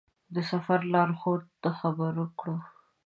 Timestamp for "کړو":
2.39-2.55